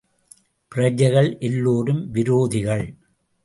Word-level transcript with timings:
பிரஜைகள் 0.67 1.37
எல்லோரும் 1.39 2.13
விரோதிகள். 2.13 2.85